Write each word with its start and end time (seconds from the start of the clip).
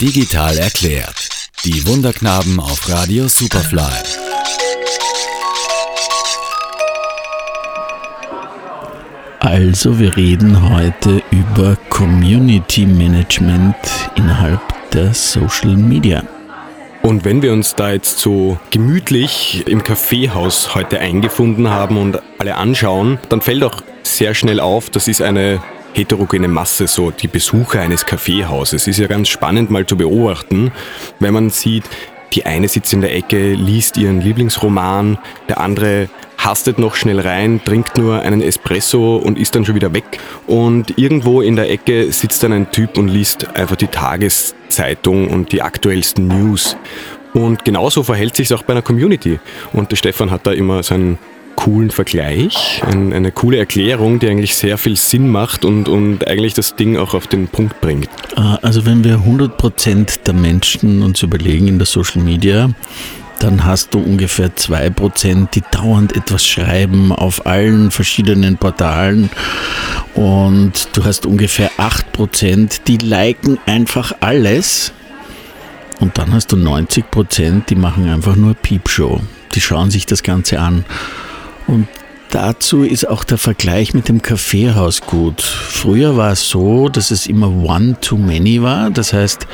Digital 0.00 0.56
erklärt. 0.58 1.28
Die 1.64 1.84
Wunderknaben 1.88 2.60
auf 2.60 2.88
Radio 2.88 3.26
Superfly. 3.26 3.82
Also, 9.40 9.98
wir 9.98 10.16
reden 10.16 10.72
heute 10.72 11.20
über 11.32 11.76
Community 11.88 12.86
Management 12.86 13.74
innerhalb 14.14 14.60
der 14.92 15.12
Social 15.14 15.74
Media. 15.74 16.22
Und 17.02 17.24
wenn 17.24 17.42
wir 17.42 17.52
uns 17.52 17.74
da 17.74 17.90
jetzt 17.90 18.20
so 18.20 18.56
gemütlich 18.70 19.66
im 19.66 19.82
Kaffeehaus 19.82 20.76
heute 20.76 21.00
eingefunden 21.00 21.70
haben 21.70 21.96
und 21.96 22.22
alle 22.38 22.54
anschauen, 22.54 23.18
dann 23.30 23.40
fällt 23.40 23.64
auch 23.64 23.82
sehr 24.04 24.34
schnell 24.34 24.60
auf, 24.60 24.90
das 24.90 25.08
ist 25.08 25.22
eine 25.22 25.60
heterogene 25.94 26.48
Masse, 26.48 26.86
so 26.86 27.10
die 27.10 27.28
Besucher 27.28 27.80
eines 27.80 28.06
Kaffeehauses. 28.06 28.86
Ist 28.86 28.98
ja 28.98 29.06
ganz 29.06 29.28
spannend 29.28 29.70
mal 29.70 29.86
zu 29.86 29.96
beobachten, 29.96 30.72
wenn 31.18 31.34
man 31.34 31.50
sieht, 31.50 31.84
die 32.32 32.44
eine 32.44 32.68
sitzt 32.68 32.92
in 32.92 33.00
der 33.00 33.14
Ecke, 33.14 33.54
liest 33.54 33.96
ihren 33.96 34.20
Lieblingsroman, 34.20 35.18
der 35.48 35.60
andere 35.60 36.08
hastet 36.36 36.78
noch 36.78 36.94
schnell 36.94 37.20
rein, 37.20 37.60
trinkt 37.64 37.98
nur 37.98 38.20
einen 38.20 38.42
Espresso 38.42 39.16
und 39.16 39.38
ist 39.38 39.54
dann 39.54 39.64
schon 39.64 39.74
wieder 39.74 39.92
weg. 39.92 40.18
Und 40.46 40.98
irgendwo 40.98 41.40
in 41.40 41.56
der 41.56 41.70
Ecke 41.70 42.12
sitzt 42.12 42.42
dann 42.42 42.52
ein 42.52 42.70
Typ 42.70 42.96
und 42.96 43.08
liest 43.08 43.56
einfach 43.56 43.76
die 43.76 43.88
Tageszeitung 43.88 45.28
und 45.28 45.52
die 45.52 45.62
aktuellsten 45.62 46.28
News. 46.28 46.76
Und 47.34 47.64
genauso 47.64 48.02
verhält 48.02 48.36
sich 48.36 48.50
es 48.50 48.52
auch 48.52 48.62
bei 48.62 48.72
einer 48.72 48.82
Community. 48.82 49.40
Und 49.72 49.90
der 49.90 49.96
Stefan 49.96 50.30
hat 50.30 50.46
da 50.46 50.52
immer 50.52 50.82
seinen 50.82 51.18
coolen 51.58 51.90
Vergleich, 51.90 52.80
ein, 52.86 53.12
eine 53.12 53.32
coole 53.32 53.58
Erklärung, 53.58 54.20
die 54.20 54.28
eigentlich 54.28 54.54
sehr 54.54 54.78
viel 54.78 54.94
Sinn 54.94 55.28
macht 55.28 55.64
und, 55.64 55.88
und 55.88 56.24
eigentlich 56.28 56.54
das 56.54 56.76
Ding 56.76 56.96
auch 56.96 57.14
auf 57.14 57.26
den 57.26 57.48
Punkt 57.48 57.80
bringt. 57.80 58.08
Äh, 58.36 58.40
also 58.62 58.86
wenn 58.86 59.02
wir 59.02 59.16
100% 59.16 60.22
der 60.24 60.34
Menschen 60.34 61.02
uns 61.02 61.20
überlegen 61.24 61.66
in 61.66 61.78
der 61.78 61.86
Social 61.86 62.22
Media, 62.22 62.70
dann 63.40 63.64
hast 63.64 63.92
du 63.92 63.98
ungefähr 63.98 64.54
2%, 64.54 65.50
die 65.50 65.64
dauernd 65.72 66.14
etwas 66.14 66.46
schreiben 66.46 67.10
auf 67.10 67.44
allen 67.44 67.90
verschiedenen 67.90 68.56
Portalen 68.56 69.28
und 70.14 70.88
du 70.92 71.04
hast 71.04 71.26
ungefähr 71.26 71.72
8%, 71.72 72.82
die 72.86 72.98
liken 72.98 73.58
einfach 73.66 74.12
alles 74.20 74.92
und 75.98 76.18
dann 76.18 76.32
hast 76.32 76.52
du 76.52 76.56
90%, 76.56 77.66
die 77.66 77.74
machen 77.74 78.08
einfach 78.08 78.36
nur 78.36 78.54
Piepshow. 78.54 79.20
Die 79.56 79.60
schauen 79.60 79.90
sich 79.90 80.06
das 80.06 80.22
Ganze 80.22 80.60
an 80.60 80.84
und 81.68 81.86
dazu 82.30 82.82
ist 82.82 83.08
auch 83.08 83.24
der 83.24 83.38
Vergleich 83.38 83.94
mit 83.94 84.08
dem 84.08 84.22
Kaffeehaus 84.22 85.02
gut. 85.02 85.40
Früher 85.40 86.16
war 86.16 86.32
es 86.32 86.48
so, 86.48 86.88
dass 86.88 87.10
es 87.10 87.26
immer 87.26 87.48
one 87.48 87.96
too 88.00 88.16
many 88.16 88.62
war. 88.62 88.90
Das 88.90 89.12
heißt, 89.12 89.46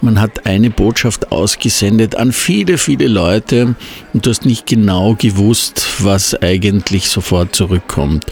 man 0.00 0.20
hat 0.20 0.46
eine 0.46 0.70
Botschaft 0.70 1.32
ausgesendet 1.32 2.14
an 2.16 2.32
viele, 2.32 2.78
viele 2.78 3.08
Leute 3.08 3.74
und 4.12 4.24
du 4.24 4.30
hast 4.30 4.46
nicht 4.46 4.66
genau 4.66 5.14
gewusst, 5.14 5.86
was 5.98 6.40
eigentlich 6.40 7.08
sofort 7.08 7.56
zurückkommt. 7.56 8.24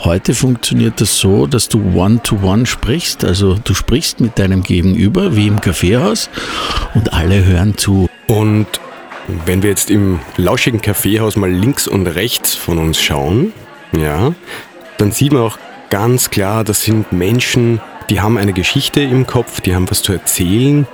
Heute 0.00 0.34
funktioniert 0.34 1.00
das 1.00 1.18
so, 1.18 1.46
dass 1.46 1.70
du 1.70 1.78
one-to-one 1.94 2.64
-one 2.64 2.66
sprichst, 2.66 3.24
also 3.24 3.54
du 3.54 3.72
sprichst 3.72 4.20
mit 4.20 4.38
deinem 4.38 4.62
Gegenüber 4.62 5.34
wie 5.34 5.46
im 5.46 5.62
Kaffeehaus 5.62 6.28
und 6.94 7.14
alle 7.14 7.42
hören 7.44 7.78
zu. 7.78 8.10
Und 8.26 8.66
wenn 9.46 9.62
wir 9.62 9.70
jetzt 9.70 9.90
im 9.90 10.20
lauschigen 10.36 10.80
Kaffeehaus 10.80 11.36
mal 11.36 11.50
links 11.50 11.88
und 11.88 12.06
rechts 12.06 12.54
von 12.54 12.78
uns 12.78 13.00
schauen, 13.00 13.52
ja, 13.96 14.34
dann 14.98 15.12
sieht 15.12 15.32
man 15.32 15.42
auch 15.42 15.58
ganz 15.90 16.30
klar, 16.30 16.64
das 16.64 16.82
sind 16.82 17.12
Menschen, 17.12 17.80
die 18.10 18.20
haben 18.20 18.36
eine 18.36 18.52
Geschichte 18.52 19.00
im 19.00 19.26
Kopf, 19.26 19.60
die 19.60 19.74
haben 19.74 19.90
was 19.90 20.02
zu 20.02 20.12
erzählen, 20.12 20.86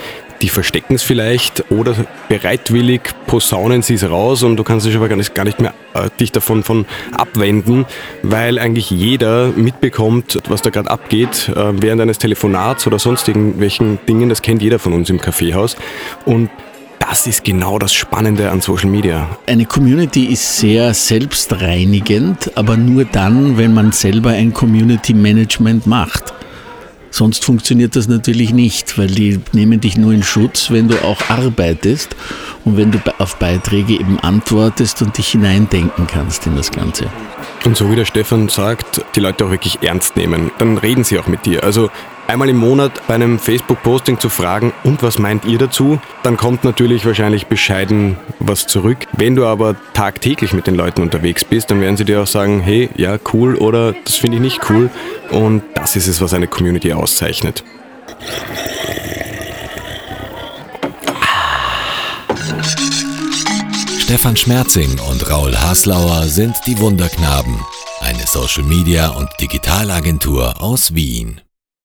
die 0.43 0.49
verstecken 0.49 0.95
es 0.95 1.03
vielleicht 1.03 1.71
oder 1.71 1.95
bereitwillig 2.29 3.03
posaunen 3.27 3.83
sie 3.83 3.95
es 3.95 4.09
raus 4.09 4.43
und 4.43 4.57
du 4.57 4.65
kannst 4.65 4.87
dich 4.87 4.97
aber 4.97 5.09
gar 5.09 5.17
nicht, 5.17 5.35
gar 5.35 5.45
nicht 5.45 5.61
mehr 5.61 5.75
äh, 5.95 6.09
dich 6.19 6.33
davon 6.33 6.63
von 6.63 6.87
abwenden, 7.13 7.85
weil 8.23 8.59
eigentlich 8.59 8.91
jeder 8.91 9.49
mitbekommt, 9.49 10.39
was 10.49 10.63
da 10.63 10.71
gerade 10.71 10.91
abgeht 10.91 11.51
äh, 11.55 11.83
während 11.83 12.01
eines 12.01 12.19
Telefonats 12.19 12.87
oder 12.87 12.99
sonst 12.99 13.29
irgendwelchen 13.29 13.99
Dingen. 14.09 14.29
Das 14.29 14.41
kennt 14.41 14.63
jeder 14.63 14.79
von 14.79 14.95
uns 14.95 15.11
im 15.11 15.21
Kaffeehaus 15.21 15.77
und 16.25 16.49
das 17.11 17.27
ist 17.27 17.43
genau 17.43 17.77
das 17.81 17.93
Spannende 17.93 18.53
an 18.53 18.61
Social 18.61 18.89
Media. 18.89 19.29
Eine 19.49 19.67
Community 19.67 20.27
ist 20.27 20.59
sehr 20.59 20.95
selbstreinigend, 20.95 22.57
aber 22.57 22.77
nur 22.77 23.05
dann, 23.05 23.59
wenn 23.59 23.75
man 23.75 23.91
selber 23.91 24.31
ein 24.31 24.55
Community 24.55 25.13
Management 25.13 25.89
macht. 25.89 26.33
Sonst 27.11 27.45
funktioniert 27.45 27.97
das 27.97 28.07
natürlich 28.07 28.53
nicht, 28.53 28.97
weil 28.97 29.09
die 29.09 29.41
nehmen 29.53 29.81
dich 29.81 29.97
nur 29.97 30.13
in 30.13 30.23
Schutz, 30.23 30.71
wenn 30.71 30.87
du 30.87 31.05
auch 31.05 31.21
arbeitest 31.29 32.15
und 32.65 32.77
wenn 32.77 32.93
du 32.93 33.01
auf 33.19 33.37
Beiträge 33.41 33.95
eben 33.95 34.21
antwortest 34.21 35.03
und 35.03 35.19
dich 35.19 35.31
hineindenken 35.31 36.07
kannst 36.07 36.47
in 36.47 36.55
das 36.55 36.71
Ganze. 36.71 37.07
Und 37.65 37.77
so 37.77 37.91
wie 37.91 37.97
der 37.97 38.05
Stefan 38.05 38.49
sagt, 38.49 39.05
die 39.17 39.21
Leute 39.21 39.47
auch 39.47 39.51
wirklich 39.51 39.83
ernst 39.83 40.17
nehmen. 40.17 40.53
Dann 40.59 40.79
reden 40.79 41.03
sie 41.03 41.19
auch 41.19 41.27
mit 41.27 41.45
dir. 41.45 41.65
Also 41.65 41.91
einmal 42.31 42.49
im 42.49 42.59
Monat 42.59 43.07
bei 43.09 43.15
einem 43.15 43.39
Facebook-Posting 43.41 44.21
zu 44.21 44.29
fragen, 44.29 44.73
und 44.85 45.03
was 45.03 45.19
meint 45.19 45.45
ihr 45.45 45.59
dazu? 45.59 46.01
Dann 46.23 46.37
kommt 46.37 46.63
natürlich 46.63 47.05
wahrscheinlich 47.05 47.49
bescheiden 47.49 48.17
was 48.39 48.69
zurück. 48.69 48.99
Wenn 49.13 49.35
du 49.35 49.47
aber 49.47 49.75
tagtäglich 49.95 50.53
mit 50.53 50.69
den 50.69 50.77
Leuten 50.77 51.03
unterwegs 51.03 51.45
bist, 51.45 51.71
dann 51.71 51.81
werden 51.81 51.97
sie 51.97 52.05
dir 52.05 52.23
auch 52.23 52.29
sagen, 52.29 52.61
hey, 52.61 52.89
ja, 52.97 53.19
cool 53.33 53.57
oder 53.57 53.95
das 54.05 54.15
finde 54.15 54.37
ich 54.37 54.43
nicht 54.43 54.71
cool. 54.71 54.91
Und 55.31 55.63
das 55.75 55.97
ist 55.97 56.07
es, 56.07 56.21
was 56.21 56.33
eine 56.33 56.47
Community 56.47 56.93
auszeichnet. 56.93 57.65
Stefan 63.99 64.37
Schmerzing 64.37 64.99
und 65.11 65.29
Raul 65.31 65.57
Haslauer 65.57 66.25
sind 66.25 66.55
die 66.67 66.79
Wunderknaben, 66.79 67.61
eine 68.01 68.27
Social 68.27 68.65
Media 68.65 69.09
und 69.11 69.29
Digitalagentur 69.41 70.61
aus 70.63 70.95
Wien. 70.95 71.41